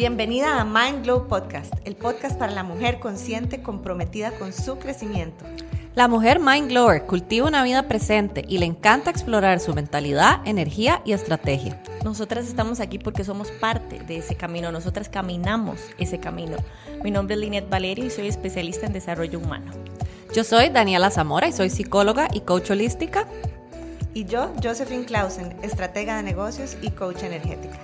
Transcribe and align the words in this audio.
Bienvenida 0.00 0.58
a 0.58 0.64
Mind 0.64 1.04
Glow 1.04 1.28
Podcast, 1.28 1.74
el 1.84 1.94
podcast 1.94 2.38
para 2.38 2.52
la 2.52 2.62
mujer 2.62 3.00
consciente 3.00 3.60
comprometida 3.60 4.30
con 4.30 4.54
su 4.54 4.78
crecimiento. 4.78 5.44
La 5.94 6.08
mujer 6.08 6.40
Mind 6.40 6.70
Glower 6.70 7.04
cultiva 7.04 7.46
una 7.46 7.62
vida 7.62 7.86
presente 7.86 8.42
y 8.48 8.56
le 8.56 8.64
encanta 8.64 9.10
explorar 9.10 9.60
su 9.60 9.74
mentalidad, 9.74 10.40
energía 10.46 11.02
y 11.04 11.12
estrategia. 11.12 11.82
Nosotras 12.02 12.48
estamos 12.48 12.80
aquí 12.80 12.98
porque 12.98 13.24
somos 13.24 13.50
parte 13.50 13.98
de 13.98 14.16
ese 14.16 14.36
camino, 14.36 14.72
nosotras 14.72 15.10
caminamos 15.10 15.78
ese 15.98 16.18
camino. 16.18 16.56
Mi 17.04 17.10
nombre 17.10 17.34
es 17.34 17.40
Linet 17.42 17.68
Valerio 17.68 18.06
y 18.06 18.10
soy 18.10 18.28
especialista 18.28 18.86
en 18.86 18.94
desarrollo 18.94 19.38
humano. 19.38 19.70
Yo 20.34 20.44
soy 20.44 20.70
Daniela 20.70 21.10
Zamora 21.10 21.46
y 21.46 21.52
soy 21.52 21.68
psicóloga 21.68 22.28
y 22.32 22.40
coach 22.40 22.70
holística. 22.70 23.28
Y 24.14 24.24
yo, 24.24 24.50
Josephine 24.64 25.04
Clausen, 25.04 25.54
estratega 25.60 26.16
de 26.16 26.22
negocios 26.22 26.78
y 26.80 26.88
coach 26.88 27.22
energética. 27.22 27.78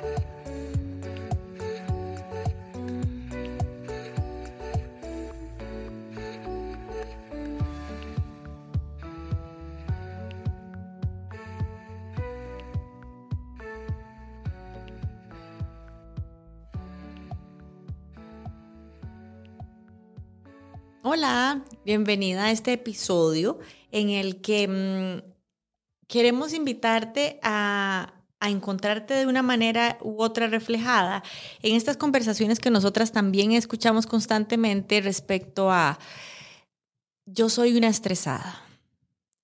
Hola, 21.09 21.65
bienvenida 21.85 22.47
a 22.47 22.51
este 22.51 22.73
episodio 22.73 23.61
en 23.93 24.11
el 24.11 24.41
que 24.41 24.67
mm, 24.67 25.23
queremos 26.09 26.53
invitarte 26.53 27.39
a, 27.45 28.13
a, 28.41 28.51
encontrarte 28.51 29.15
de 29.15 29.27
una 29.27 29.43
manera 29.43 29.99
u 30.03 30.21
otra 30.21 30.49
reflejada 30.49 31.23
en 31.63 31.77
estas 31.77 31.97
conversaciones 31.97 32.59
que 32.59 32.73
nosotras 32.73 33.13
también 33.13 33.53
escuchamos 33.53 34.09
constantemente 34.09 35.01
respecto 35.01 35.71
a 35.71 36.01
yo 37.25 37.51
soy 37.51 37.77
una 37.77 37.87
estresada, 37.87 38.61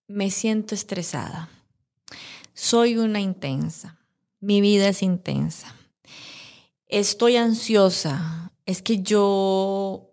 me 0.08 0.32
siento 0.32 0.74
estresada, 0.74 1.48
soy 2.54 2.96
una 2.96 3.20
intensa, 3.20 4.00
mi 4.40 4.60
vida 4.60 4.88
es 4.88 5.00
intensa, 5.00 5.76
estoy 6.88 7.36
ansiosa, 7.36 8.50
es 8.66 8.82
que 8.82 9.00
yo 9.00 10.11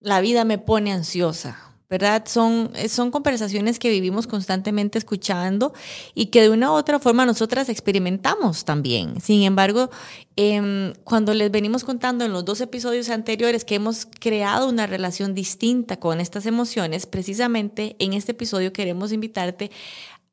la 0.00 0.20
vida 0.20 0.44
me 0.44 0.58
pone 0.58 0.92
ansiosa, 0.92 1.58
¿verdad? 1.90 2.24
Son, 2.26 2.70
son 2.88 3.10
conversaciones 3.10 3.78
que 3.78 3.90
vivimos 3.90 4.26
constantemente 4.26 4.96
escuchando 4.96 5.74
y 6.14 6.26
que 6.26 6.40
de 6.40 6.50
una 6.50 6.70
u 6.70 6.74
otra 6.74 6.98
forma 6.98 7.26
nosotras 7.26 7.68
experimentamos 7.68 8.64
también. 8.64 9.20
Sin 9.20 9.42
embargo, 9.42 9.90
eh, 10.36 10.94
cuando 11.04 11.34
les 11.34 11.50
venimos 11.50 11.84
contando 11.84 12.24
en 12.24 12.32
los 12.32 12.44
dos 12.44 12.60
episodios 12.60 13.10
anteriores 13.10 13.64
que 13.64 13.74
hemos 13.74 14.06
creado 14.06 14.68
una 14.68 14.86
relación 14.86 15.34
distinta 15.34 15.98
con 15.98 16.20
estas 16.20 16.46
emociones, 16.46 17.06
precisamente 17.06 17.96
en 17.98 18.14
este 18.14 18.32
episodio 18.32 18.72
queremos 18.72 19.12
invitarte 19.12 19.70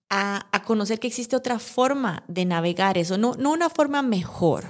a, 0.10 0.48
a 0.52 0.64
conocer 0.64 1.00
que 1.00 1.08
existe 1.08 1.36
otra 1.36 1.60
forma 1.60 2.23
de 2.30 2.45
navegar 2.45 2.98
eso, 2.98 3.18
no, 3.18 3.34
no 3.34 3.52
una 3.52 3.70
forma 3.70 4.02
mejor, 4.02 4.64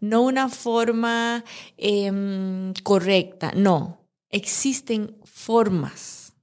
no 0.00 0.20
una 0.22 0.50
forma 0.50 1.44
eh, 1.78 2.72
correcta, 2.82 3.52
no 3.56 4.05
existen 4.36 5.16
formas, 5.24 6.34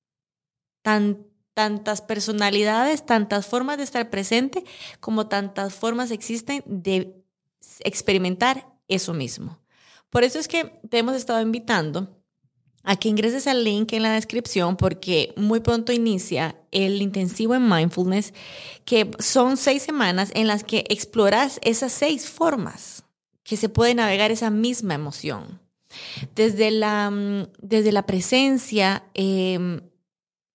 tan, 0.82 1.26
tantas 1.54 2.02
personalidades, 2.02 3.06
tantas 3.06 3.46
formas 3.46 3.78
de 3.78 3.84
estar 3.84 4.10
presente, 4.10 4.64
como 5.00 5.28
tantas 5.28 5.74
formas 5.74 6.12
existen 6.12 6.64
de 6.66 7.24
experimentar 7.82 8.68
eso 8.88 9.14
mismo. 9.14 9.60
Por 10.10 10.24
eso 10.24 10.40
es 10.40 10.48
que 10.48 10.80
te 10.90 10.98
hemos 10.98 11.16
estado 11.16 11.42
invitando 11.42 12.20
a 12.84 12.98
que 12.98 13.10
ingreses 13.10 13.48
al 13.48 13.64
link 13.64 13.94
en 13.94 14.04
la 14.04 14.12
descripción 14.12 14.76
porque 14.76 15.34
muy 15.38 15.62
pronto 15.62 15.94
inicia 15.94 16.59
el 16.72 17.02
intensivo 17.02 17.56
en 17.56 17.70
mindfulness, 17.70 18.34
que 18.86 19.12
son 19.20 19.56
seis 19.56 19.84
semanas 19.84 20.32
en 20.34 20.48
las 20.48 20.64
que 20.64 20.84
exploras 20.90 21.59
esas 21.64 21.94
seis 21.94 22.30
formas 22.30 23.06
que 23.44 23.56
se 23.56 23.70
puede 23.70 23.96
navegar 23.96 24.32
esa 24.32 24.50
misma 24.50 24.96
emoción. 24.96 25.62
Desde 26.36 26.72
la, 26.72 27.09
mm, 27.09 27.48
desde 27.59 27.92
la 27.92 28.06
presencia 28.06 29.04
eh, 29.14 29.81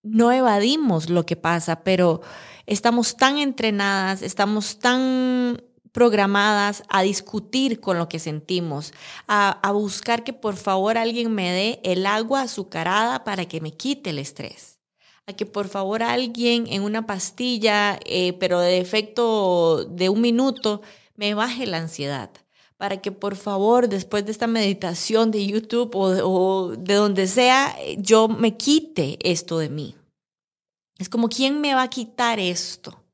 no 0.02 0.32
evadimos 0.32 1.10
lo 1.10 1.26
que 1.26 1.36
pasa, 1.36 1.82
pero 1.82 2.20
estamos 2.66 3.16
tan 3.16 3.38
entrenadas, 3.38 4.22
estamos 4.22 4.78
tan 4.78 5.62
programadas 5.92 6.82
a 6.88 7.02
discutir 7.02 7.80
con 7.80 7.98
lo 7.98 8.08
que 8.08 8.18
sentimos, 8.18 8.92
a, 9.26 9.50
a, 9.50 9.72
buscar 9.72 10.22
que 10.22 10.32
por 10.32 10.56
favor 10.56 10.96
alguien 10.96 11.34
me 11.34 11.50
dé 11.50 11.80
el 11.82 12.06
agua 12.06 12.42
azucarada 12.42 13.24
para 13.24 13.46
que 13.46 13.60
me 13.60 13.72
quite 13.72 14.10
el 14.10 14.18
estrés, 14.18 14.78
a 15.26 15.32
que 15.32 15.46
por 15.46 15.68
favor 15.68 16.02
alguien 16.02 16.66
en 16.68 16.82
una 16.82 17.06
pastilla, 17.06 17.98
eh, 18.04 18.34
pero 18.34 18.60
de 18.60 18.78
efecto 18.78 19.84
de 19.86 20.08
un 20.08 20.20
minuto, 20.20 20.82
me 21.16 21.34
baje 21.34 21.66
la 21.66 21.78
ansiedad 21.78 22.30
para 22.78 23.02
que 23.02 23.12
por 23.12 23.36
favor 23.36 23.88
después 23.88 24.24
de 24.24 24.30
esta 24.30 24.46
meditación 24.46 25.30
de 25.30 25.44
YouTube 25.44 25.90
o, 25.94 26.76
de 26.76 26.94
donde 26.94 27.26
sea, 27.26 27.76
yo 27.98 28.28
me 28.28 28.56
quite 28.56 29.18
esto 29.28 29.58
de 29.58 29.68
mí. 29.68 29.96
Es 30.98 31.08
como, 31.08 31.28
¿quién 31.28 31.60
me 31.60 31.74
va 31.74 31.82
a 31.82 31.90
quitar 31.90 32.38
esto? 32.40 33.04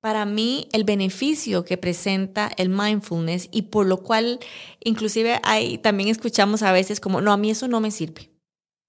Para 0.00 0.24
mí, 0.24 0.68
el 0.72 0.84
beneficio 0.84 1.64
que 1.64 1.76
presenta 1.76 2.50
el 2.56 2.68
mindfulness 2.68 3.48
y 3.50 3.62
por 3.62 3.86
lo 3.86 4.02
cual 4.02 4.40
inclusive 4.82 5.40
hay, 5.42 5.78
también 5.78 6.08
escuchamos 6.08 6.62
a 6.62 6.72
veces 6.72 7.00
como, 7.00 7.20
no, 7.20 7.32
a 7.32 7.36
mí 7.36 7.50
eso 7.50 7.68
no 7.68 7.80
me 7.80 7.90
sirve. 7.90 8.30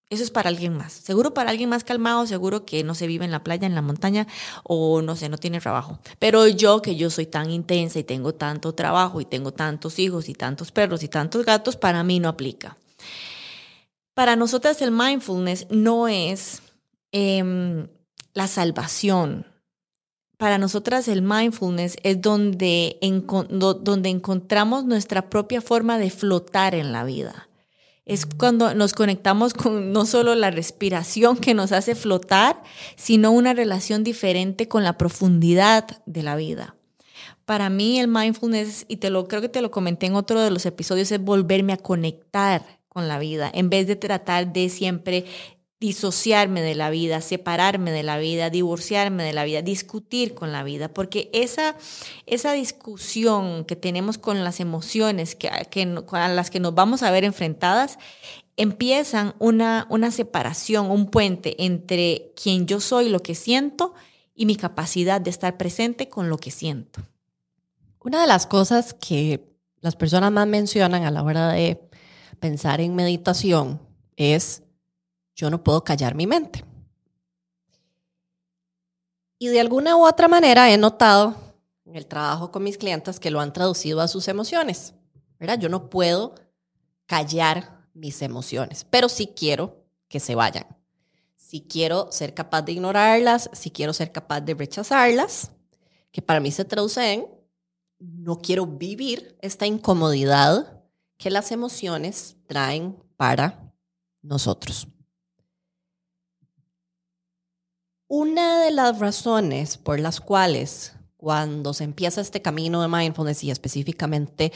Eso 0.10 0.24
es 0.24 0.32
para 0.32 0.50
alguien 0.50 0.78
más. 0.78 0.94
Seguro 0.94 1.34
para 1.34 1.50
alguien 1.50 1.70
más 1.70 1.84
calmado, 1.84 2.26
seguro 2.28 2.66
que 2.66 2.82
no 2.86 2.96
se 2.96 3.08
vive 3.08 3.26
en 3.26 3.32
la 3.32 3.44
playa, 3.44 3.68
en 3.68 3.76
la 3.76 3.82
montaña 3.82 4.26
o 4.64 5.02
no 5.02 5.18
sé, 5.18 5.28
no 5.28 5.38
tiene 5.38 5.60
trabajo. 5.60 6.00
Pero 6.18 6.48
yo, 6.48 6.82
que 6.82 6.96
yo 6.96 7.10
soy 7.10 7.26
tan 7.26 7.50
intensa 7.50 8.00
y 8.00 8.06
tengo 8.06 8.34
tanto 8.34 8.74
trabajo 8.74 9.20
y 9.20 9.26
tengo 9.26 9.52
tantos 9.52 10.00
hijos 10.00 10.30
y 10.30 10.34
tantos 10.34 10.72
perros 10.72 11.04
y 11.04 11.10
tantos 11.10 11.44
gatos, 11.46 11.76
para 11.76 12.04
mí 12.04 12.22
no 12.22 12.30
aplica. 12.30 12.78
Para 14.14 14.38
nosotras 14.38 14.82
el 14.82 14.92
mindfulness 14.92 15.68
no 15.70 16.08
es 16.08 16.62
eh, 17.12 17.88
la 18.34 18.48
salvación. 18.48 19.46
Para 20.38 20.58
nosotras 20.58 21.10
el 21.10 21.22
mindfulness 21.22 21.98
es 22.04 22.22
donde 22.22 22.98
encontramos 23.02 24.86
nuestra 24.86 25.30
propia 25.30 25.62
forma 25.62 25.98
de 25.98 26.12
flotar 26.12 26.76
en 26.76 26.94
la 26.94 27.04
vida 27.04 27.47
es 28.08 28.26
cuando 28.26 28.74
nos 28.74 28.94
conectamos 28.94 29.54
con 29.54 29.92
no 29.92 30.06
solo 30.06 30.34
la 30.34 30.50
respiración 30.50 31.38
que 31.38 31.54
nos 31.54 31.72
hace 31.72 31.94
flotar, 31.94 32.64
sino 32.96 33.32
una 33.32 33.54
relación 33.54 34.04
diferente 34.04 34.68
con 34.68 34.84
la 34.84 34.98
profundidad 34.98 36.02
de 36.06 36.24
la 36.24 36.36
vida. 36.36 36.76
Para 37.46 37.70
mí 37.70 38.00
el 38.00 38.08
mindfulness, 38.08 38.86
y 38.88 38.98
te 38.98 39.10
lo 39.10 39.28
creo 39.28 39.42
que 39.42 39.50
te 39.50 39.62
lo 39.62 39.72
comenté 39.72 40.06
en 40.06 40.16
otro 40.16 40.42
de 40.42 40.52
los 40.52 40.66
episodios, 40.66 41.12
es 41.12 41.22
volverme 41.22 41.74
a 41.74 41.78
conectar 41.78 42.66
con 42.88 43.08
la 43.08 43.20
vida, 43.20 43.52
en 43.54 43.70
vez 43.70 43.88
de 43.88 43.96
tratar 43.96 44.52
de 44.52 44.70
siempre 44.70 45.26
disociarme 45.80 46.62
de 46.62 46.74
la 46.74 46.90
vida, 46.90 47.22
separarme 47.22 47.92
de 47.92 48.02
la 48.02 48.18
vida, 48.18 48.50
divorciarme 48.50 49.24
de 49.24 49.34
la 49.34 49.44
vida, 49.44 49.62
discutir 49.62 50.34
con 50.34 50.52
la 50.52 50.64
vida, 50.64 50.88
porque 50.90 51.30
esa, 51.34 51.76
esa 52.26 52.54
discusión 52.54 53.64
que 53.66 53.76
tenemos 53.76 54.18
con 54.18 54.44
las 54.44 54.60
emociones 54.60 55.36
que, 55.36 55.50
a 55.50 56.28
las 56.30 56.50
que 56.50 56.60
nos 56.60 56.74
vamos 56.74 57.04
a 57.04 57.12
ver 57.12 57.24
enfrentadas, 57.24 58.00
empiezan 58.56 59.36
una, 59.38 59.86
una 59.90 60.10
separación, 60.10 60.90
un 60.90 61.12
puente 61.12 61.64
entre 61.64 62.34
quien 62.42 62.66
yo 62.66 62.80
soy, 62.80 63.10
lo 63.10 63.22
que 63.22 63.36
siento, 63.36 63.94
y 64.34 64.48
mi 64.48 64.56
capacidad 64.56 65.22
de 65.22 65.30
estar 65.30 65.58
presente 65.58 66.10
con 66.10 66.30
lo 66.30 66.38
que 66.38 66.50
siento. 66.50 67.02
Una 68.00 68.22
de 68.22 68.28
las 68.28 68.48
cosas 68.48 68.94
que 68.96 69.48
las 69.82 69.96
personas 69.96 70.32
más 70.32 70.48
mencionan 70.48 71.04
a 71.04 71.12
la 71.12 71.22
hora 71.22 71.50
de 71.50 71.80
pensar 72.40 72.82
en 72.82 72.96
meditación 72.96 73.80
es 74.16 74.64
yo 75.38 75.50
no 75.50 75.64
puedo 75.64 75.84
callar 75.84 76.16
mi 76.16 76.28
mente. 76.28 76.66
Y 79.40 79.48
de 79.48 79.62
alguna 79.62 79.96
u 79.96 80.06
otra 80.06 80.28
manera 80.28 80.70
he 80.72 80.78
notado 80.78 81.36
en 81.86 81.96
el 81.96 82.08
trabajo 82.08 82.52
con 82.52 82.64
mis 82.64 82.78
clientes 82.78 83.20
que 83.20 83.32
lo 83.32 83.40
han 83.40 83.54
traducido 83.54 84.02
a 84.02 84.08
sus 84.08 84.28
emociones. 84.28 84.96
¿verdad? 85.40 85.60
Yo 85.60 85.70
no 85.70 85.90
puedo 85.90 86.36
callar 87.06 87.88
mis 87.94 88.22
emociones, 88.22 88.86
pero 88.90 89.10
sí 89.10 89.34
quiero 89.36 89.86
que 90.08 90.20
se 90.20 90.36
vayan. 90.36 90.66
Si 91.36 91.62
quiero 91.62 92.12
ser 92.12 92.34
capaz 92.34 92.64
de 92.64 92.74
ignorarlas, 92.74 93.50
si 93.54 93.72
quiero 93.72 93.94
ser 93.94 94.12
capaz 94.12 94.42
de 94.42 94.56
rechazarlas, 94.56 95.52
que 96.12 96.22
para 96.22 96.40
mí 96.40 96.52
se 96.52 96.66
traduce 96.66 97.14
en 97.14 97.28
no 98.00 98.40
quiero 98.40 98.66
vivir 98.66 99.38
esta 99.42 99.66
incomodidad 99.66 100.84
que 101.18 101.32
las 101.32 101.52
emociones 101.52 102.38
traen 102.48 102.98
para 103.16 103.74
nosotros. 104.22 104.88
Una 108.10 108.62
de 108.62 108.72
las 108.72 109.00
razones 109.00 109.78
por 109.78 110.00
las 110.00 110.22
cuales 110.22 110.94
cuando 111.18 111.74
se 111.74 111.84
empieza 111.84 112.22
este 112.22 112.42
camino 112.42 112.82
de 112.82 112.88
mindfulness 112.88 113.44
y 113.44 113.52
específicamente 113.52 114.54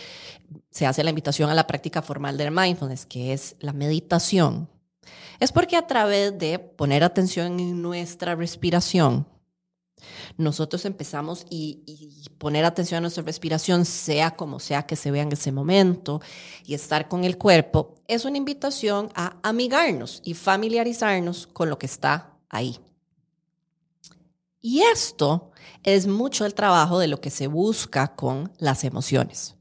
se 0.69 0.85
hace 0.85 1.03
la 1.03 1.09
invitación 1.09 1.49
a 1.49 1.53
la 1.53 1.67
práctica 1.67 2.01
formal 2.01 2.37
del 2.37 2.51
mindfulness, 2.51 3.05
que 3.05 3.33
es 3.33 3.57
la 3.59 3.73
meditación, 3.73 4.69
es 5.41 5.51
porque 5.51 5.75
a 5.75 5.85
través 5.85 6.37
de 6.37 6.59
poner 6.59 7.03
atención 7.03 7.59
en 7.59 7.81
nuestra 7.81 8.35
respiración, 8.35 9.27
nosotros 10.37 10.85
empezamos 10.85 11.45
y, 11.49 11.83
poner 12.37 12.63
atención 12.63 12.99
a 12.99 13.01
nuestra 13.01 13.23
respiración, 13.23 13.83
sea 13.83 14.31
como 14.31 14.59
sea 14.61 14.83
que 14.83 14.95
se 14.95 15.11
vea 15.11 15.23
en 15.23 15.31
ese 15.33 15.51
momento, 15.51 16.21
y 16.65 16.73
estar 16.73 17.09
con 17.09 17.25
el 17.25 17.37
cuerpo, 17.37 17.95
es 18.07 18.23
una 18.23 18.37
invitación 18.37 19.09
a 19.13 19.35
amigarnos 19.43 20.21
y 20.23 20.35
familiarizarnos 20.35 21.47
con 21.47 21.69
lo 21.69 21.77
que 21.77 21.87
está 21.87 22.37
ahí. 22.49 22.79
Y 24.61 24.83
esto 24.83 25.51
es 25.83 26.05
mucho 26.05 26.45
el 26.45 26.53
trabajo 26.53 26.99
de 26.99 27.07
lo 27.07 27.19
que 27.19 27.31
se 27.31 27.47
busca 27.47 28.15
con 28.15 28.51
las 28.59 28.83
emociones. 28.83 29.55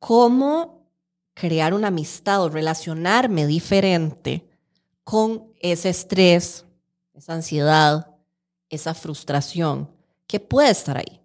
Cómo 0.00 0.88
crear 1.34 1.72
una 1.72 1.88
amistad 1.88 2.42
o 2.42 2.48
relacionarme 2.48 3.46
diferente 3.46 4.48
con 5.04 5.52
ese 5.60 5.88
estrés, 5.88 6.66
esa 7.14 7.34
ansiedad, 7.34 8.08
esa 8.68 8.94
frustración 8.94 9.90
que 10.26 10.40
puede 10.40 10.70
estar 10.70 10.98
ahí. 10.98 11.20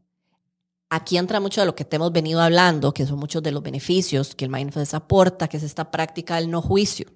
Aquí 0.89 1.17
entra 1.17 1.39
mucho 1.39 1.61
de 1.61 1.67
lo 1.67 1.75
que 1.75 1.83
te 1.83 1.95
hemos 1.95 2.11
venido 2.11 2.41
hablando, 2.41 2.93
que 2.93 3.05
son 3.05 3.19
muchos 3.19 3.41
de 3.41 3.51
los 3.51 3.63
beneficios 3.63 4.35
que 4.35 4.45
el 4.45 4.51
mindfulness 4.51 4.93
aporta, 4.93 5.47
que 5.47 5.57
es 5.57 5.63
esta 5.63 5.89
práctica 5.89 6.35
del 6.35 6.49
no 6.49 6.61
juicio, 6.61 7.07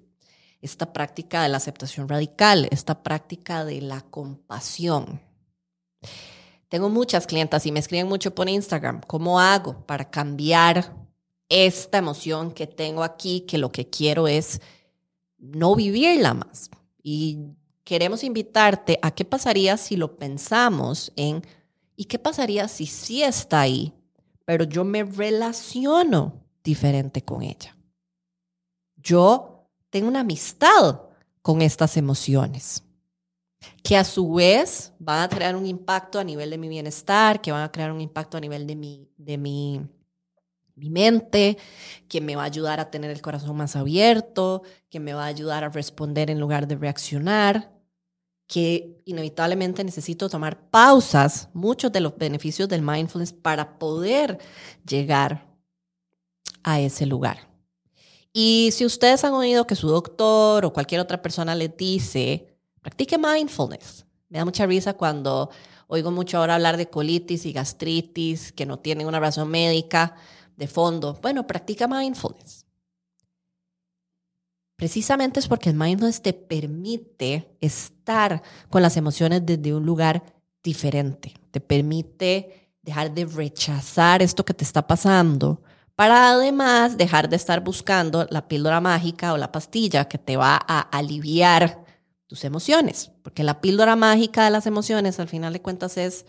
esta 0.60 0.92
práctica 0.92 1.42
de 1.42 1.48
la 1.48 1.56
aceptación 1.56 2.08
radical, 2.08 2.68
esta 2.70 3.02
práctica 3.02 3.64
de 3.64 3.80
la 3.80 4.02
compasión. 4.02 5.29
Tengo 6.68 6.88
muchas 6.88 7.26
clientas 7.26 7.66
y 7.66 7.72
me 7.72 7.80
escriben 7.80 8.06
mucho 8.06 8.32
por 8.34 8.48
Instagram, 8.48 9.00
¿cómo 9.06 9.40
hago 9.40 9.84
para 9.86 10.08
cambiar 10.08 10.94
esta 11.48 11.98
emoción 11.98 12.52
que 12.52 12.68
tengo 12.68 13.02
aquí, 13.02 13.40
que 13.40 13.58
lo 13.58 13.72
que 13.72 13.90
quiero 13.90 14.28
es 14.28 14.60
no 15.36 15.74
vivirla 15.74 16.34
más? 16.34 16.70
Y 17.02 17.40
queremos 17.82 18.22
invitarte 18.22 19.00
a 19.02 19.10
qué 19.10 19.24
pasaría 19.24 19.76
si 19.76 19.96
lo 19.96 20.16
pensamos 20.16 21.12
en, 21.16 21.44
¿y 21.96 22.04
qué 22.04 22.20
pasaría 22.20 22.68
si 22.68 22.86
sí 22.86 23.24
está 23.24 23.62
ahí, 23.62 23.92
pero 24.44 24.62
yo 24.62 24.84
me 24.84 25.02
relaciono 25.02 26.44
diferente 26.62 27.22
con 27.22 27.42
ella? 27.42 27.76
Yo 28.94 29.66
tengo 29.90 30.06
una 30.06 30.20
amistad 30.20 31.00
con 31.42 31.62
estas 31.62 31.96
emociones 31.96 32.84
que 33.82 33.96
a 33.96 34.04
su 34.04 34.32
vez 34.32 34.92
van 34.98 35.22
a 35.22 35.28
crear 35.28 35.56
un 35.56 35.66
impacto 35.66 36.18
a 36.18 36.24
nivel 36.24 36.50
de 36.50 36.58
mi 36.58 36.68
bienestar, 36.68 37.40
que 37.40 37.52
van 37.52 37.62
a 37.62 37.72
crear 37.72 37.92
un 37.92 38.00
impacto 38.00 38.36
a 38.36 38.40
nivel 38.40 38.66
de 38.66 38.76
mi, 38.76 39.08
de 39.16 39.38
mi, 39.38 39.80
mi 40.76 40.90
mente, 40.90 41.58
que 42.08 42.20
me 42.20 42.36
va 42.36 42.42
a 42.42 42.46
ayudar 42.46 42.80
a 42.80 42.90
tener 42.90 43.10
el 43.10 43.20
corazón 43.20 43.56
más 43.56 43.76
abierto, 43.76 44.62
que 44.88 45.00
me 45.00 45.12
va 45.12 45.24
a 45.24 45.28
ayudar 45.28 45.64
a 45.64 45.68
responder 45.68 46.30
en 46.30 46.40
lugar 46.40 46.66
de 46.66 46.76
reaccionar, 46.76 47.72
que 48.46 49.00
inevitablemente 49.04 49.84
necesito 49.84 50.28
tomar 50.28 50.70
pausas, 50.70 51.48
muchos 51.52 51.92
de 51.92 52.00
los 52.00 52.16
beneficios 52.16 52.68
del 52.68 52.82
mindfulness 52.82 53.32
para 53.32 53.78
poder 53.78 54.38
llegar 54.86 55.46
a 56.62 56.80
ese 56.80 57.06
lugar. 57.06 57.48
Y 58.32 58.70
si 58.72 58.84
ustedes 58.84 59.24
han 59.24 59.34
oído 59.34 59.66
que 59.66 59.76
su 59.76 59.88
doctor 59.88 60.64
o 60.64 60.72
cualquier 60.72 61.00
otra 61.00 61.20
persona 61.20 61.54
les 61.54 61.76
dice, 61.76 62.49
practique 62.82 63.18
mindfulness. 63.18 64.06
Me 64.28 64.38
da 64.38 64.44
mucha 64.44 64.66
risa 64.66 64.94
cuando 64.94 65.50
oigo 65.86 66.10
mucho 66.10 66.38
ahora 66.38 66.54
hablar 66.54 66.76
de 66.76 66.88
colitis 66.88 67.46
y 67.46 67.52
gastritis 67.52 68.52
que 68.52 68.66
no 68.66 68.78
tienen 68.78 69.06
una 69.06 69.20
razón 69.20 69.48
médica 69.48 70.14
de 70.56 70.68
fondo. 70.68 71.18
Bueno, 71.20 71.46
practica 71.46 71.88
mindfulness. 71.88 72.66
Precisamente 74.76 75.40
es 75.40 75.48
porque 75.48 75.70
el 75.70 75.76
mindfulness 75.76 76.22
te 76.22 76.32
permite 76.32 77.56
estar 77.60 78.42
con 78.70 78.82
las 78.82 78.96
emociones 78.96 79.44
desde 79.44 79.74
un 79.74 79.84
lugar 79.84 80.22
diferente. 80.62 81.34
Te 81.50 81.60
permite 81.60 82.70
dejar 82.82 83.12
de 83.12 83.26
rechazar 83.26 84.22
esto 84.22 84.44
que 84.44 84.54
te 84.54 84.64
está 84.64 84.86
pasando 84.86 85.60
para 85.96 86.30
además 86.30 86.96
dejar 86.96 87.28
de 87.28 87.36
estar 87.36 87.60
buscando 87.60 88.26
la 88.30 88.48
píldora 88.48 88.80
mágica 88.80 89.34
o 89.34 89.36
la 89.36 89.52
pastilla 89.52 90.06
que 90.06 90.16
te 90.16 90.38
va 90.38 90.58
a 90.66 90.80
aliviar 90.80 91.84
tus 92.30 92.44
emociones, 92.44 93.10
porque 93.24 93.42
la 93.42 93.60
píldora 93.60 93.96
mágica 93.96 94.44
de 94.44 94.52
las 94.52 94.64
emociones 94.64 95.18
al 95.18 95.26
final 95.26 95.52
de 95.52 95.60
cuentas 95.60 95.96
es 95.96 96.26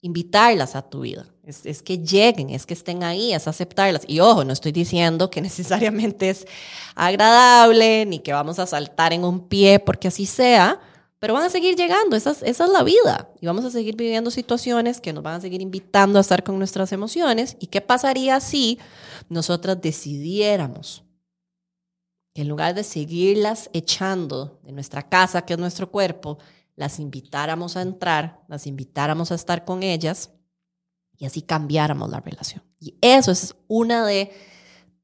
invitarlas 0.00 0.76
a 0.76 0.82
tu 0.82 1.00
vida, 1.00 1.26
es, 1.42 1.82
que 1.82 1.98
lleguen, 1.98 2.50
es 2.50 2.66
que 2.66 2.74
estén 2.74 3.02
ahí, 3.02 3.34
es 3.34 3.48
aceptarlas. 3.48 4.02
Y 4.06 4.20
ojo, 4.20 4.44
no 4.44 4.52
estoy 4.52 4.70
diciendo 4.70 5.30
que 5.30 5.40
necesariamente 5.40 6.30
es 6.30 6.46
agradable 6.94 8.06
ni 8.06 8.20
que 8.20 8.32
vamos 8.32 8.60
a 8.60 8.66
saltar 8.66 9.12
en 9.12 9.24
un 9.24 9.48
pie 9.48 9.80
porque 9.80 10.06
así 10.06 10.24
sea, 10.24 10.78
pero 11.18 11.34
van 11.34 11.42
a 11.42 11.50
seguir 11.50 11.74
llegando, 11.74 12.14
esa 12.14 12.30
esa 12.30 12.64
es 12.66 12.70
la 12.70 12.84
vida. 12.84 13.28
Y 13.40 13.46
vamos 13.46 13.64
a 13.64 13.72
seguir 13.72 13.96
viviendo 13.96 14.30
situaciones 14.30 15.00
que 15.00 15.12
nos 15.12 15.24
van 15.24 15.34
a 15.34 15.40
seguir 15.40 15.60
invitando 15.60 16.18
a 16.18 16.20
estar 16.20 16.44
con 16.44 16.58
nuestras 16.58 16.92
emociones. 16.92 17.56
¿Y 17.58 17.66
qué 17.66 17.80
pasaría 17.80 18.38
si 18.38 18.78
nosotras 19.28 19.82
decidiéramos 19.82 21.03
en 22.34 22.48
lugar 22.48 22.74
de 22.74 22.82
seguirlas 22.82 23.70
echando 23.72 24.60
de 24.64 24.72
nuestra 24.72 25.08
casa, 25.08 25.42
que 25.42 25.54
es 25.54 25.58
nuestro 25.58 25.90
cuerpo, 25.90 26.38
las 26.76 26.98
invitáramos 26.98 27.76
a 27.76 27.82
entrar, 27.82 28.40
las 28.48 28.66
invitáramos 28.66 29.30
a 29.30 29.36
estar 29.36 29.64
con 29.64 29.82
ellas 29.82 30.30
y 31.16 31.26
así 31.26 31.42
cambiáramos 31.42 32.10
la 32.10 32.20
relación. 32.20 32.62
Y 32.80 32.96
eso 33.00 33.30
es 33.30 33.54
una 33.68 34.04
de 34.04 34.32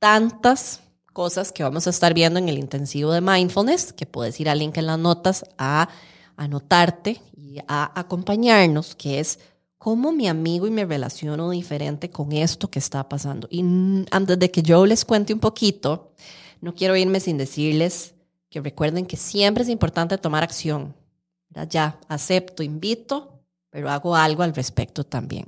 tantas 0.00 0.80
cosas 1.12 1.52
que 1.52 1.62
vamos 1.62 1.86
a 1.86 1.90
estar 1.90 2.14
viendo 2.14 2.38
en 2.38 2.48
el 2.48 2.58
intensivo 2.58 3.12
de 3.12 3.20
mindfulness, 3.20 3.92
que 3.92 4.06
puedes 4.06 4.38
ir 4.40 4.48
al 4.48 4.58
link 4.58 4.76
en 4.78 4.86
las 4.86 4.98
notas 4.98 5.44
a 5.56 5.88
anotarte 6.36 7.20
y 7.36 7.58
a 7.68 7.98
acompañarnos, 7.98 8.94
que 8.96 9.20
es 9.20 9.38
cómo 9.78 10.12
mi 10.12 10.28
amigo 10.28 10.66
y 10.66 10.70
me 10.70 10.84
relaciono 10.84 11.50
diferente 11.50 12.10
con 12.10 12.32
esto 12.32 12.70
que 12.70 12.78
está 12.78 13.08
pasando. 13.08 13.46
Y 13.50 13.62
antes 14.10 14.38
de 14.38 14.50
que 14.50 14.62
yo 14.62 14.84
les 14.84 15.04
cuente 15.04 15.32
un 15.32 15.40
poquito, 15.40 16.12
no 16.60 16.74
quiero 16.74 16.96
irme 16.96 17.20
sin 17.20 17.38
decirles 17.38 18.14
que 18.50 18.60
recuerden 18.60 19.06
que 19.06 19.16
siempre 19.16 19.62
es 19.62 19.68
importante 19.68 20.18
tomar 20.18 20.42
acción. 20.42 20.94
Ya 21.68 21.98
acepto, 22.08 22.62
invito, 22.62 23.40
pero 23.70 23.90
hago 23.90 24.14
algo 24.14 24.42
al 24.42 24.54
respecto 24.54 25.04
también. 25.04 25.46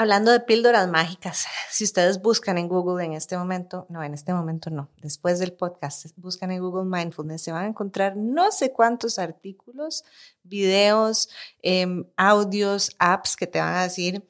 Hablando 0.00 0.30
de 0.30 0.38
píldoras 0.38 0.88
mágicas, 0.88 1.46
si 1.72 1.82
ustedes 1.82 2.22
buscan 2.22 2.56
en 2.56 2.68
Google 2.68 3.04
en 3.04 3.14
este 3.14 3.36
momento, 3.36 3.84
no, 3.88 4.04
en 4.04 4.14
este 4.14 4.32
momento 4.32 4.70
no, 4.70 4.88
después 5.02 5.40
del 5.40 5.52
podcast, 5.52 6.06
buscan 6.14 6.52
en 6.52 6.60
Google 6.60 6.84
Mindfulness, 6.84 7.42
se 7.42 7.50
van 7.50 7.64
a 7.64 7.68
encontrar 7.68 8.16
no 8.16 8.52
sé 8.52 8.72
cuántos 8.72 9.18
artículos, 9.18 10.04
videos, 10.44 11.28
em, 11.62 12.04
audios, 12.16 12.94
apps 13.00 13.34
que 13.34 13.48
te 13.48 13.58
van 13.58 13.74
a 13.74 13.82
decir 13.82 14.24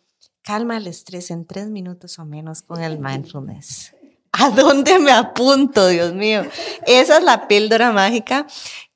calma 0.49 0.78
el 0.78 0.87
estrés 0.87 1.31
en 1.31 1.45
tres 1.45 1.69
minutos 1.69 2.19
o 2.19 2.25
menos 2.25 2.62
con 2.62 2.83
el 2.83 2.99
mindfulness. 3.07 3.95
¿A 4.33 4.49
dónde 4.49 4.99
me 4.99 5.12
apunto, 5.12 5.87
Dios 5.88 6.14
mío? 6.14 6.43
Esa 6.87 7.19
es 7.19 7.23
la 7.23 7.49
píldora 7.49 7.93
mágica 7.93 8.47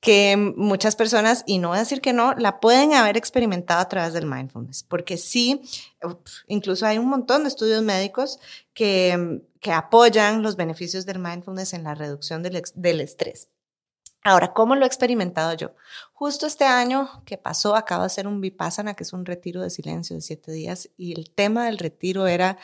que 0.00 0.54
muchas 0.56 0.96
personas, 0.96 1.44
y 1.46 1.58
no 1.58 1.68
voy 1.68 1.76
a 1.76 1.80
decir 1.80 2.00
que 2.00 2.14
no, 2.14 2.32
la 2.34 2.58
pueden 2.58 2.94
haber 2.94 3.18
experimentado 3.18 3.80
a 3.80 3.88
través 3.88 4.14
del 4.14 4.24
mindfulness, 4.24 4.84
porque 4.84 5.18
sí, 5.18 5.60
incluso 6.46 6.86
hay 6.86 6.96
un 6.96 7.10
montón 7.10 7.42
de 7.42 7.50
estudios 7.50 7.82
médicos 7.82 8.38
que, 8.72 9.42
que 9.60 9.72
apoyan 9.72 10.42
los 10.42 10.56
beneficios 10.56 11.04
del 11.04 11.18
mindfulness 11.18 11.74
en 11.74 11.84
la 11.84 11.94
reducción 11.94 12.42
del, 12.42 12.62
del 12.74 13.00
estrés. 13.02 13.48
Ahora, 14.24 14.52
¿cómo 14.52 14.76
lo 14.76 14.84
he 14.84 14.86
experimentado 14.86 15.52
yo? 15.54 15.74
Justo 16.12 16.46
este 16.46 16.64
año 16.64 17.22
que 17.24 17.38
pasó, 17.38 17.74
acabo 17.74 18.02
de 18.02 18.06
hacer 18.06 18.28
un 18.28 18.40
Vipassana, 18.40 18.94
que 18.94 19.02
es 19.02 19.12
un 19.12 19.26
retiro 19.26 19.62
de 19.62 19.70
silencio 19.70 20.14
de 20.14 20.22
siete 20.22 20.52
días, 20.52 20.90
y 20.96 21.18
el 21.18 21.30
tema 21.30 21.66
del 21.66 21.78
retiro 21.78 22.28
era 22.28 22.56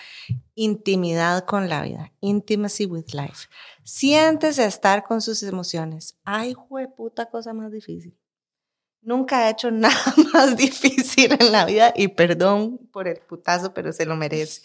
intimidad 0.55 1.45
con 1.45 1.69
la 1.69 1.83
vida, 1.83 2.13
intimacy 2.21 2.87
with 2.87 3.13
life. 3.13 3.49
Siéntese 3.83 4.65
estar 4.67 5.03
con 5.03 5.21
sus 5.21 5.43
emociones. 5.43 6.17
Ay, 6.25 6.55
puta 6.97 7.27
cosa 7.27 7.53
más 7.53 7.73
difícil. 7.73 8.17
Nunca 9.01 9.49
he 9.49 9.51
hecho 9.51 9.71
nada 9.73 10.15
más 10.33 10.57
difícil 10.57 11.37
en 11.41 11.51
la 11.51 11.65
vida 11.65 11.93
y 11.97 12.09
perdón 12.09 12.79
por 12.93 13.09
el 13.09 13.19
putazo, 13.19 13.75
pero 13.75 13.93
se 13.93 14.07
lo 14.07 14.15
merece. 14.15 14.63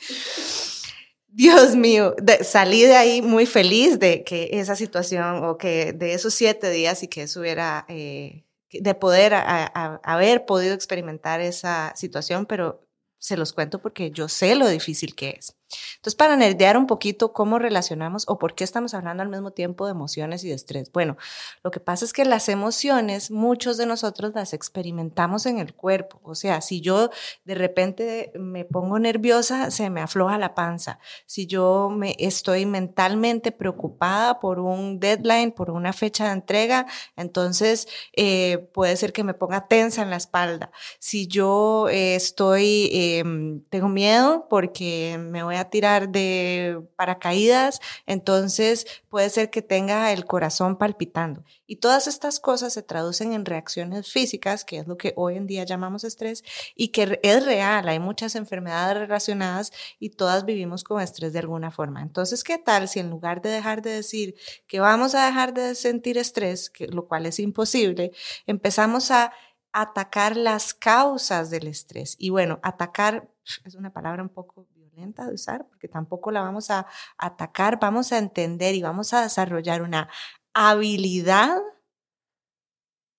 Dios 1.35 1.75
mío, 1.75 2.15
salí 2.43 2.83
de 2.83 2.95
ahí 2.95 3.23
muy 3.23 3.47
feliz 3.47 3.97
de 3.97 4.23
que 4.23 4.49
esa 4.53 4.75
situación 4.75 5.43
o 5.43 5.57
que 5.57 5.91
de 5.91 6.13
esos 6.13 6.35
siete 6.35 6.69
días 6.69 7.01
y 7.01 7.07
que 7.07 7.23
eso 7.23 7.39
hubiera, 7.39 7.85
eh, 7.89 8.45
de 8.71 8.93
poder 8.93 9.33
haber 9.33 10.45
podido 10.45 10.75
experimentar 10.75 11.41
esa 11.41 11.91
situación, 11.95 12.45
pero 12.45 12.85
se 13.17 13.35
los 13.35 13.51
cuento 13.51 13.79
porque 13.79 14.11
yo 14.11 14.27
sé 14.27 14.53
lo 14.53 14.67
difícil 14.67 15.15
que 15.15 15.31
es. 15.39 15.55
Entonces, 15.95 16.15
para 16.15 16.35
nerdear 16.35 16.77
un 16.77 16.87
poquito 16.87 17.33
cómo 17.33 17.59
relacionamos 17.59 18.25
o 18.27 18.37
por 18.37 18.55
qué 18.55 18.63
estamos 18.63 18.93
hablando 18.93 19.23
al 19.23 19.29
mismo 19.29 19.51
tiempo 19.51 19.85
de 19.85 19.91
emociones 19.91 20.43
y 20.43 20.49
de 20.49 20.55
estrés. 20.55 20.91
Bueno, 20.91 21.17
lo 21.63 21.71
que 21.71 21.79
pasa 21.79 22.05
es 22.05 22.13
que 22.13 22.25
las 22.25 22.49
emociones, 22.49 23.31
muchos 23.31 23.77
de 23.77 23.85
nosotros 23.85 24.33
las 24.33 24.53
experimentamos 24.53 25.45
en 25.45 25.59
el 25.59 25.73
cuerpo. 25.73 26.19
O 26.23 26.35
sea, 26.35 26.61
si 26.61 26.81
yo 26.81 27.09
de 27.45 27.55
repente 27.55 28.31
me 28.35 28.65
pongo 28.65 28.99
nerviosa, 28.99 29.71
se 29.71 29.89
me 29.89 30.01
afloja 30.01 30.37
la 30.37 30.55
panza. 30.55 30.99
Si 31.25 31.47
yo 31.47 31.89
me 31.91 32.15
estoy 32.19 32.65
mentalmente 32.65 33.51
preocupada 33.51 34.39
por 34.39 34.59
un 34.59 34.99
deadline, 34.99 35.51
por 35.51 35.71
una 35.71 35.93
fecha 35.93 36.25
de 36.27 36.33
entrega, 36.33 36.85
entonces 37.15 37.87
eh, 38.15 38.69
puede 38.73 38.95
ser 38.95 39.13
que 39.13 39.23
me 39.23 39.33
ponga 39.33 39.67
tensa 39.67 40.01
en 40.01 40.09
la 40.09 40.17
espalda. 40.17 40.71
Si 40.99 41.27
yo 41.27 41.87
eh, 41.89 42.15
estoy, 42.15 42.89
em, 42.91 43.61
tengo 43.69 43.89
miedo 43.89 44.47
porque 44.49 45.17
me 45.19 45.43
voy 45.43 45.55
a 45.55 45.62
tirar 45.69 46.09
de 46.09 46.81
paracaídas, 46.95 47.81
entonces 48.05 48.85
puede 49.09 49.29
ser 49.29 49.49
que 49.49 49.61
tenga 49.61 50.11
el 50.11 50.25
corazón 50.25 50.77
palpitando. 50.77 51.43
Y 51.65 51.77
todas 51.77 52.07
estas 52.07 52.39
cosas 52.39 52.73
se 52.73 52.83
traducen 52.83 53.33
en 53.33 53.45
reacciones 53.45 54.11
físicas, 54.11 54.65
que 54.65 54.79
es 54.79 54.87
lo 54.87 54.97
que 54.97 55.13
hoy 55.15 55.37
en 55.37 55.47
día 55.47 55.63
llamamos 55.63 56.03
estrés, 56.03 56.43
y 56.75 56.89
que 56.89 57.19
es 57.23 57.45
real. 57.45 57.87
Hay 57.89 57.99
muchas 57.99 58.35
enfermedades 58.35 58.97
relacionadas 58.97 59.71
y 59.99 60.09
todas 60.09 60.45
vivimos 60.45 60.83
con 60.83 61.01
estrés 61.01 61.33
de 61.33 61.39
alguna 61.39 61.71
forma. 61.71 62.01
Entonces, 62.01 62.43
¿qué 62.43 62.57
tal 62.57 62.87
si 62.87 62.99
en 62.99 63.09
lugar 63.09 63.41
de 63.41 63.49
dejar 63.49 63.81
de 63.81 63.91
decir 63.91 64.35
que 64.67 64.79
vamos 64.79 65.15
a 65.15 65.25
dejar 65.25 65.53
de 65.53 65.75
sentir 65.75 66.17
estrés, 66.17 66.69
que, 66.69 66.87
lo 66.87 67.07
cual 67.07 67.25
es 67.25 67.39
imposible, 67.39 68.11
empezamos 68.45 69.11
a 69.11 69.33
atacar 69.71 70.37
las 70.37 70.73
causas 70.73 71.49
del 71.49 71.67
estrés? 71.67 72.15
Y 72.19 72.29
bueno, 72.29 72.59
atacar 72.63 73.29
es 73.65 73.75
una 73.75 73.91
palabra 73.91 74.23
un 74.23 74.29
poco 74.29 74.67
violenta 74.93 75.25
de 75.25 75.33
usar, 75.33 75.67
porque 75.67 75.87
tampoco 75.87 76.31
la 76.31 76.41
vamos 76.41 76.69
a 76.69 76.85
atacar, 77.17 77.79
vamos 77.79 78.11
a 78.11 78.17
entender 78.17 78.75
y 78.75 78.81
vamos 78.81 79.13
a 79.13 79.21
desarrollar 79.21 79.81
una 79.81 80.09
habilidad 80.53 81.57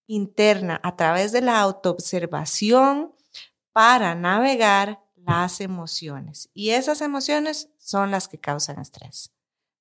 interna 0.06 0.80
a 0.82 0.96
través 0.96 1.32
de 1.32 1.40
la 1.40 1.60
autoobservación 1.60 3.12
para 3.72 4.14
navegar 4.14 5.02
las 5.16 5.60
emociones. 5.60 6.50
Y 6.54 6.70
esas 6.70 7.00
emociones 7.00 7.70
son 7.78 8.10
las 8.10 8.28
que 8.28 8.38
causan 8.38 8.78
estrés. 8.78 9.32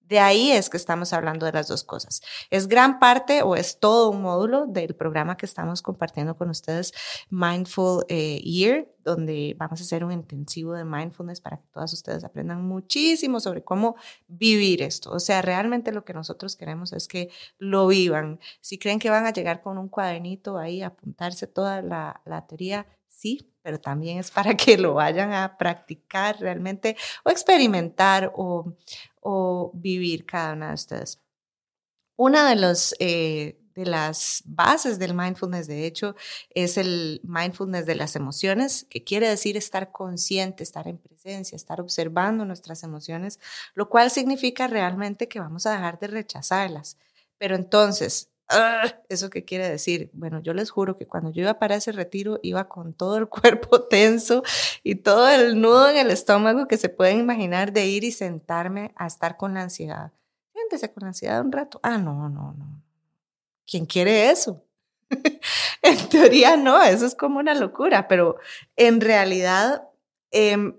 De 0.03 0.19
ahí 0.19 0.51
es 0.51 0.69
que 0.69 0.77
estamos 0.77 1.13
hablando 1.13 1.45
de 1.45 1.53
las 1.53 1.67
dos 1.67 1.83
cosas. 1.83 2.21
Es 2.49 2.67
gran 2.67 2.99
parte 2.99 3.41
o 3.41 3.55
es 3.55 3.79
todo 3.79 4.09
un 4.11 4.21
módulo 4.21 4.65
del 4.67 4.95
programa 4.95 5.37
que 5.37 5.45
estamos 5.45 5.81
compartiendo 5.81 6.35
con 6.35 6.49
ustedes, 6.49 6.93
Mindful 7.29 8.05
eh, 8.09 8.39
Year, 8.39 8.87
donde 9.03 9.55
vamos 9.57 9.79
a 9.79 9.83
hacer 9.83 10.03
un 10.03 10.11
intensivo 10.11 10.73
de 10.73 10.83
mindfulness 10.83 11.41
para 11.41 11.57
que 11.57 11.67
todas 11.73 11.93
ustedes 11.93 12.23
aprendan 12.23 12.63
muchísimo 12.63 13.39
sobre 13.39 13.63
cómo 13.63 13.95
vivir 14.27 14.81
esto. 14.81 15.11
O 15.11 15.19
sea, 15.19 15.41
realmente 15.41 15.91
lo 15.91 16.03
que 16.03 16.13
nosotros 16.13 16.55
queremos 16.55 16.93
es 16.93 17.07
que 17.07 17.29
lo 17.57 17.87
vivan. 17.87 18.39
Si 18.61 18.77
creen 18.77 18.99
que 18.99 19.09
van 19.09 19.25
a 19.25 19.33
llegar 19.33 19.61
con 19.61 19.77
un 19.77 19.89
cuadernito 19.89 20.57
ahí 20.57 20.81
apuntarse 20.81 21.47
toda 21.47 21.81
la, 21.81 22.21
la 22.25 22.45
teoría, 22.45 22.85
sí, 23.13 23.49
pero 23.61 23.79
también 23.79 24.19
es 24.19 24.31
para 24.31 24.55
que 24.57 24.77
lo 24.77 24.95
vayan 24.95 25.33
a 25.33 25.57
practicar 25.57 26.39
realmente 26.39 26.97
o 27.23 27.29
experimentar 27.29 28.31
o, 28.35 28.73
vivir 29.73 30.25
cada 30.25 30.53
una 30.53 30.67
de 30.69 30.73
ustedes. 30.73 31.19
Una 32.17 32.53
eh, 32.99 33.59
de 33.75 33.85
las 33.85 34.43
bases 34.45 34.99
del 34.99 35.13
mindfulness, 35.13 35.67
de 35.67 35.85
hecho, 35.85 36.15
es 36.49 36.77
el 36.77 37.21
mindfulness 37.23 37.85
de 37.85 37.95
las 37.95 38.15
emociones, 38.15 38.85
que 38.89 39.03
quiere 39.03 39.29
decir 39.29 39.57
estar 39.57 39.91
consciente, 39.91 40.63
estar 40.63 40.87
en 40.87 40.97
presencia, 40.97 41.55
estar 41.55 41.79
observando 41.81 42.45
nuestras 42.45 42.83
emociones, 42.83 43.39
lo 43.73 43.89
cual 43.89 44.11
significa 44.11 44.67
realmente 44.67 45.27
que 45.27 45.39
vamos 45.39 45.65
a 45.65 45.71
dejar 45.71 45.97
de 45.99 46.07
rechazarlas. 46.07 46.97
Pero 47.37 47.55
entonces, 47.55 48.29
¿Eso 49.09 49.29
qué 49.29 49.45
quiere 49.45 49.69
decir? 49.69 50.09
Bueno, 50.13 50.41
yo 50.41 50.53
les 50.53 50.71
juro 50.71 50.97
que 50.97 51.07
cuando 51.07 51.31
yo 51.31 51.41
iba 51.41 51.59
para 51.59 51.75
ese 51.75 51.91
retiro 51.91 52.39
iba 52.43 52.67
con 52.67 52.93
todo 52.93 53.17
el 53.17 53.27
cuerpo 53.29 53.83
tenso 53.83 54.43
y 54.83 54.95
todo 54.95 55.29
el 55.29 55.59
nudo 55.59 55.89
en 55.89 55.97
el 55.97 56.11
estómago 56.11 56.67
que 56.67 56.77
se 56.77 56.89
pueden 56.89 57.19
imaginar 57.19 57.73
de 57.73 57.85
ir 57.87 58.03
y 58.03 58.11
sentarme 58.11 58.93
a 58.95 59.07
estar 59.07 59.37
con 59.37 59.53
la 59.53 59.63
ansiedad. 59.63 60.11
Siéntese 60.53 60.91
con 60.91 61.01
la 61.01 61.07
ansiedad 61.07 61.41
un 61.41 61.51
rato. 61.51 61.79
Ah, 61.83 61.97
no, 61.97 62.29
no, 62.29 62.53
no. 62.53 62.81
¿Quién 63.65 63.85
quiere 63.85 64.29
eso? 64.29 64.63
en 65.81 66.09
teoría 66.09 66.57
no, 66.57 66.81
eso 66.81 67.05
es 67.05 67.15
como 67.15 67.39
una 67.39 67.53
locura, 67.53 68.07
pero 68.07 68.37
en 68.75 69.01
realidad 69.01 69.87
eh, 70.31 70.73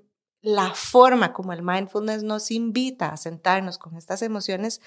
la 0.44 0.74
forma 0.74 1.32
como 1.32 1.54
el 1.54 1.62
mindfulness 1.62 2.22
nos 2.22 2.50
invita 2.50 3.08
a 3.08 3.16
sentarnos 3.16 3.78
con 3.78 3.96
estas 3.96 4.20
emociones 4.20 4.82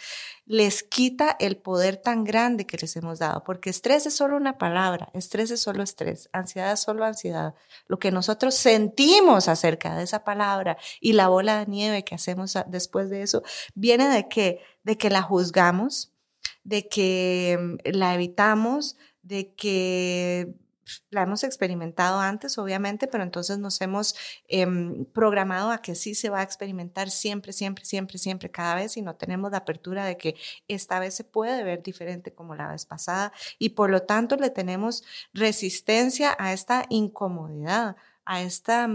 les 0.45 0.83
quita 0.83 1.35
el 1.39 1.57
poder 1.57 1.97
tan 1.97 2.23
grande 2.23 2.67
que 2.67 2.77
les 2.77 2.95
hemos 2.95 3.17
dado, 3.17 3.43
porque 3.43 3.71
estrés 3.71 4.05
es 4.05 4.15
solo 4.15 4.37
una 4.37 4.59
palabra, 4.59 5.09
estrés 5.15 5.49
es 5.49 5.59
solo 5.59 5.81
estrés, 5.81 6.29
ansiedad 6.31 6.73
es 6.73 6.81
solo 6.81 7.03
ansiedad. 7.03 7.55
Lo 7.87 7.97
que 7.97 8.11
nosotros 8.11 8.53
sentimos 8.53 9.47
acerca 9.47 9.95
de 9.95 10.03
esa 10.03 10.23
palabra 10.23 10.77
y 11.01 11.13
la 11.13 11.27
bola 11.27 11.57
de 11.57 11.65
nieve 11.65 12.03
que 12.03 12.13
hacemos 12.13 12.55
después 12.67 13.09
de 13.09 13.23
eso, 13.23 13.41
viene 13.73 14.09
de 14.09 14.27
que, 14.27 14.61
de 14.83 14.99
que 14.99 15.09
la 15.09 15.23
juzgamos, 15.23 16.13
de 16.63 16.87
que 16.87 17.57
mm, 17.59 17.97
la 17.97 18.13
evitamos, 18.13 18.95
de 19.23 19.55
que 19.55 20.53
la 21.09 21.23
hemos 21.23 21.43
experimentado 21.43 22.19
antes, 22.19 22.57
obviamente, 22.57 23.07
pero 23.07 23.23
entonces 23.23 23.57
nos 23.59 23.79
hemos 23.81 24.15
em, 24.47 25.05
programado 25.05 25.71
a 25.71 25.81
que 25.81 25.95
sí 25.95 26.15
se 26.15 26.29
va 26.29 26.39
a 26.39 26.43
experimentar 26.43 27.09
siempre, 27.09 27.53
siempre, 27.53 27.85
siempre, 27.85 28.17
siempre, 28.17 28.51
cada 28.51 28.75
vez 28.75 28.97
y 28.97 29.01
no 29.01 29.15
tenemos 29.15 29.51
la 29.51 29.59
apertura 29.59 30.05
de 30.05 30.17
que 30.17 30.35
esta 30.67 30.99
vez 30.99 31.15
se 31.15 31.23
puede 31.23 31.63
ver 31.63 31.83
diferente 31.83 32.33
como 32.33 32.55
la 32.55 32.67
vez 32.69 32.85
pasada 32.85 33.31
y 33.59 33.69
por 33.69 33.89
lo 33.89 34.03
tanto 34.03 34.35
le 34.35 34.49
tenemos 34.49 35.03
resistencia 35.33 36.35
a 36.39 36.53
esta 36.53 36.85
incomodidad. 36.89 37.95
A, 38.29 38.41
esta, 38.41 38.89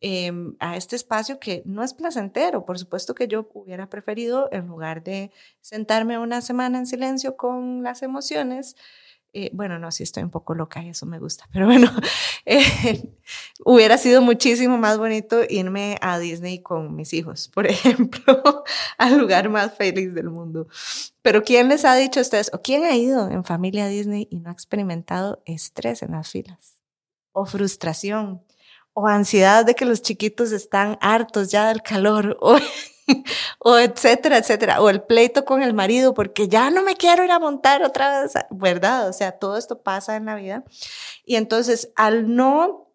em, 0.00 0.56
a 0.58 0.74
este 0.74 0.96
espacio 0.96 1.38
que 1.38 1.62
no 1.66 1.84
es 1.84 1.92
placentero. 1.92 2.64
Por 2.64 2.78
supuesto 2.78 3.14
que 3.14 3.28
yo 3.28 3.46
hubiera 3.52 3.90
preferido, 3.90 4.48
en 4.52 4.68
lugar 4.68 5.02
de 5.02 5.32
sentarme 5.60 6.18
una 6.18 6.40
semana 6.40 6.78
en 6.78 6.86
silencio 6.86 7.36
con 7.36 7.82
las 7.82 8.02
emociones, 8.02 8.76
eh, 9.32 9.50
bueno, 9.52 9.78
no, 9.78 9.92
sí 9.92 10.02
estoy 10.02 10.22
un 10.24 10.30
poco 10.30 10.54
loca 10.54 10.82
y 10.82 10.88
eso 10.88 11.06
me 11.06 11.18
gusta, 11.18 11.48
pero 11.52 11.66
bueno, 11.66 11.90
eh, 12.46 13.14
hubiera 13.64 13.96
sido 13.96 14.22
muchísimo 14.22 14.76
más 14.76 14.98
bonito 14.98 15.42
irme 15.48 15.98
a 16.00 16.18
Disney 16.18 16.60
con 16.60 16.96
mis 16.96 17.12
hijos, 17.12 17.48
por 17.48 17.66
ejemplo, 17.68 18.64
al 18.98 19.18
lugar 19.18 19.48
más 19.48 19.74
feliz 19.74 20.14
del 20.14 20.30
mundo. 20.30 20.66
Pero 21.22 21.44
¿quién 21.44 21.68
les 21.68 21.84
ha 21.84 21.94
dicho 21.94 22.18
a 22.20 22.22
ustedes 22.22 22.50
o 22.52 22.60
quién 22.60 22.84
ha 22.84 22.96
ido 22.96 23.30
en 23.30 23.44
familia 23.44 23.84
a 23.84 23.88
Disney 23.88 24.26
y 24.30 24.38
no 24.40 24.50
ha 24.50 24.52
experimentado 24.52 25.42
estrés 25.44 26.02
en 26.02 26.12
las 26.12 26.30
filas 26.30 26.80
o 27.32 27.46
frustración 27.46 28.42
o 28.92 29.06
ansiedad 29.06 29.64
de 29.64 29.74
que 29.74 29.84
los 29.84 30.02
chiquitos 30.02 30.52
están 30.52 30.98
hartos 31.00 31.50
ya 31.50 31.68
del 31.68 31.82
calor 31.82 32.36
o 32.40 32.56
o 33.58 33.78
etcétera, 33.78 34.38
etcétera, 34.38 34.80
o 34.80 34.88
el 34.90 35.02
pleito 35.02 35.44
con 35.44 35.62
el 35.62 35.74
marido 35.74 36.14
porque 36.14 36.48
ya 36.48 36.70
no 36.70 36.82
me 36.82 36.96
quiero 36.96 37.24
ir 37.24 37.30
a 37.30 37.38
montar 37.38 37.82
otra 37.82 38.22
vez, 38.22 38.32
¿verdad? 38.50 39.08
O 39.08 39.12
sea, 39.12 39.32
todo 39.32 39.56
esto 39.56 39.82
pasa 39.82 40.16
en 40.16 40.26
la 40.26 40.34
vida. 40.34 40.64
Y 41.24 41.36
entonces, 41.36 41.92
al 41.96 42.34
no, 42.34 42.92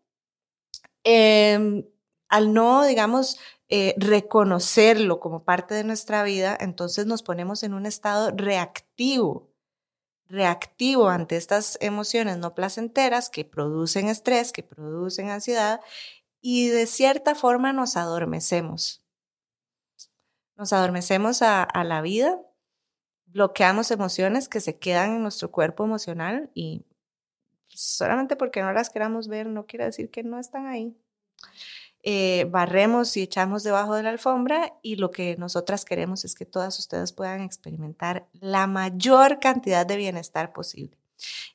em, 1.03 1.85
al 2.29 2.53
no, 2.53 2.83
digamos, 2.85 3.37
eh, 3.69 3.95
reconocerlo 3.97 5.19
como 5.19 5.43
parte 5.43 5.73
de 5.73 5.83
nuestra 5.83 6.23
vida, 6.23 6.57
entonces 6.59 7.05
nos 7.05 7.23
ponemos 7.23 7.63
en 7.63 7.73
un 7.73 7.85
estado 7.85 8.31
reactivo, 8.35 9.51
reactivo 10.27 11.09
ante 11.09 11.37
estas 11.37 11.77
emociones 11.81 12.37
no 12.37 12.55
placenteras 12.55 13.29
que 13.29 13.45
producen 13.45 14.07
estrés, 14.07 14.51
que 14.51 14.63
producen 14.63 15.29
ansiedad, 15.29 15.81
y 16.41 16.67
de 16.69 16.85
cierta 16.87 17.35
forma 17.35 17.73
nos 17.73 17.97
adormecemos 17.97 19.04
nos 20.57 20.73
adormecemos 20.73 21.41
a, 21.41 21.67
la 21.83 22.01
vida, 22.01 22.39
bloqueamos 23.27 23.91
emociones 23.91 24.47
que 24.47 24.61
se 24.61 24.77
quedan 24.77 25.15
en 25.15 25.21
nuestro 25.21 25.51
cuerpo 25.51 25.83
emocional 25.83 26.49
y 26.53 26.85
solamente 27.67 28.35
porque 28.35 28.61
no 28.61 28.71
las 28.71 28.89
queramos 28.89 29.27
ver 29.27 29.47
no 29.47 29.65
quiere 29.65 29.85
decir 29.85 30.09
que 30.09 30.23
no 30.23 30.39
están 30.39 30.67
ahí. 30.67 30.95
Eh, 32.07 32.45
barremos 32.51 33.17
y 33.17 33.23
echamos 33.23 33.63
debajo 33.63 33.95
de 33.95 34.03
la 34.03 34.11
alfombra 34.11 34.73
y 34.83 34.95
lo 34.95 35.09
que 35.09 35.35
nosotras 35.37 35.85
queremos 35.85 36.23
es 36.23 36.35
que 36.35 36.45
todas 36.45 36.77
ustedes 36.77 37.11
puedan 37.11 37.41
experimentar 37.41 38.27
la 38.33 38.67
mayor 38.67 39.39
cantidad 39.39 39.85
de 39.85 39.97
bienestar 39.97 40.53
posible. 40.53 40.97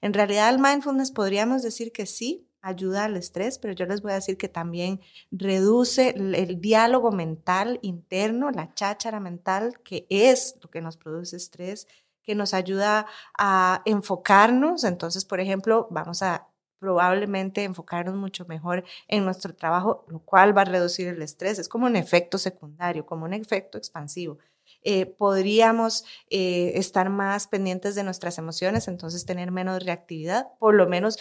En 0.00 0.12
realidad 0.12 0.50
el 0.50 0.58
mindfulness 0.58 1.12
podríamos 1.12 1.62
decir 1.62 1.92
que 1.92 2.04
sí, 2.04 2.49
ayuda 2.62 3.04
al 3.04 3.16
estrés, 3.16 3.58
pero 3.58 3.74
yo 3.74 3.86
les 3.86 4.02
voy 4.02 4.12
a 4.12 4.16
decir 4.16 4.36
que 4.36 4.48
también 4.48 5.00
reduce 5.30 6.10
el, 6.10 6.60
diálogo 6.60 7.12
mental 7.12 7.78
interno, 7.82 8.50
la 8.50 8.74
cháchara 8.74 9.20
mental, 9.20 9.78
que 9.84 10.06
es 10.10 10.56
lo 10.62 10.70
que 10.70 10.80
nos 10.80 10.96
produce 10.96 11.36
estrés, 11.36 11.86
que 12.22 12.34
nos 12.34 12.54
ayuda 12.54 13.06
a 13.38 13.82
enfocarnos. 13.84 14.84
Entonces, 14.84 15.24
por 15.24 15.40
ejemplo, 15.40 15.88
vamos 15.90 16.22
a 16.22 16.48
probablemente 16.78 17.62
enfocarnos 17.64 18.16
mucho 18.16 18.46
mejor 18.46 18.84
en 19.06 19.24
nuestro 19.24 19.54
trabajo, 19.54 20.06
lo 20.08 20.20
cual 20.20 20.56
va 20.56 20.62
a 20.62 20.64
reducir 20.64 21.08
el 21.08 21.22
estrés. 21.22 21.58
Es 21.58 21.68
como 21.68 21.86
un 21.86 21.96
efecto 21.96 22.38
secundario, 22.38 23.06
como 23.06 23.26
un 23.26 23.34
efecto 23.34 23.78
expansivo. 23.78 24.38
Eh, 24.82 25.06
podríamos 25.06 26.04
eh, 26.30 26.72
estar 26.76 27.10
más 27.10 27.46
pendientes 27.46 27.94
de 27.94 28.02
nuestras 28.02 28.38
emociones, 28.38 28.88
entonces 28.88 29.26
tener 29.26 29.50
menos 29.50 29.84
reactividad, 29.84 30.48
por 30.58 30.74
lo 30.74 30.88
menos, 30.88 31.18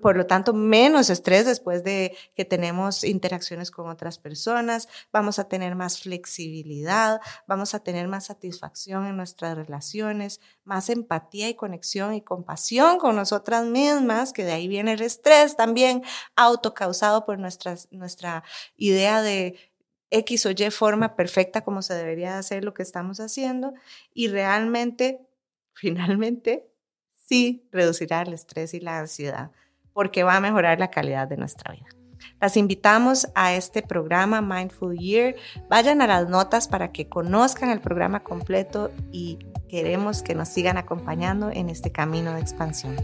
por 0.00 0.16
lo 0.16 0.26
tanto, 0.26 0.52
menos 0.52 1.10
estrés 1.10 1.46
después 1.46 1.82
de 1.82 2.16
que 2.34 2.44
tenemos 2.44 3.02
interacciones 3.04 3.70
con 3.70 3.88
otras 3.88 4.18
personas, 4.18 4.88
vamos 5.12 5.38
a 5.38 5.48
tener 5.48 5.74
más 5.74 6.00
flexibilidad, 6.00 7.20
vamos 7.46 7.74
a 7.74 7.80
tener 7.80 8.06
más 8.06 8.26
satisfacción 8.26 9.06
en 9.06 9.16
nuestras 9.16 9.56
relaciones, 9.56 10.40
más 10.64 10.88
empatía 10.88 11.48
y 11.48 11.54
conexión 11.54 12.14
y 12.14 12.22
compasión 12.22 12.98
con 12.98 13.16
nosotras 13.16 13.64
mismas, 13.64 14.32
que 14.32 14.44
de 14.44 14.52
ahí 14.52 14.68
viene 14.68 14.92
el 14.92 15.02
estrés 15.02 15.56
también 15.56 16.02
autocausado 16.36 17.24
por 17.26 17.38
nuestras, 17.38 17.88
nuestra 17.90 18.44
idea 18.76 19.22
de 19.22 19.69
X 20.10 20.46
o 20.46 20.50
Y 20.50 20.70
forma 20.70 21.16
perfecta 21.16 21.62
como 21.62 21.82
se 21.82 21.94
debería 21.94 22.38
hacer 22.38 22.64
lo 22.64 22.74
que 22.74 22.82
estamos 22.82 23.20
haciendo 23.20 23.74
y 24.12 24.28
realmente, 24.28 25.20
finalmente, 25.72 26.68
sí 27.12 27.68
reducirá 27.70 28.22
el 28.22 28.32
estrés 28.32 28.74
y 28.74 28.80
la 28.80 28.98
ansiedad 28.98 29.50
porque 29.92 30.22
va 30.22 30.36
a 30.36 30.40
mejorar 30.40 30.78
la 30.78 30.90
calidad 30.90 31.28
de 31.28 31.36
nuestra 31.36 31.72
vida. 31.72 31.86
Las 32.40 32.56
invitamos 32.56 33.28
a 33.34 33.54
este 33.54 33.82
programa 33.82 34.40
Mindful 34.40 34.96
Year. 34.96 35.36
Vayan 35.68 36.02
a 36.02 36.06
las 36.06 36.28
notas 36.28 36.68
para 36.68 36.92
que 36.92 37.08
conozcan 37.08 37.70
el 37.70 37.80
programa 37.80 38.22
completo 38.22 38.90
y 39.12 39.38
queremos 39.68 40.22
que 40.22 40.34
nos 40.34 40.48
sigan 40.48 40.76
acompañando 40.76 41.50
en 41.50 41.68
este 41.70 41.92
camino 41.92 42.34
de 42.34 42.40
expansión. 42.40 42.96